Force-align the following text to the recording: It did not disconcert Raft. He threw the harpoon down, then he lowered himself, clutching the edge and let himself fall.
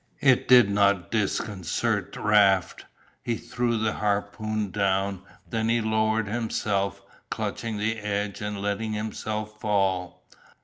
It 0.21 0.47
did 0.47 0.67
not 0.67 1.11
disconcert 1.11 2.17
Raft. 2.17 2.85
He 3.21 3.35
threw 3.37 3.77
the 3.77 3.93
harpoon 3.93 4.71
down, 4.71 5.21
then 5.47 5.69
he 5.69 5.79
lowered 5.79 6.27
himself, 6.27 7.03
clutching 7.29 7.77
the 7.77 7.99
edge 7.99 8.41
and 8.41 8.59
let 8.63 8.79
himself 8.81 9.59
fall. 9.61 10.25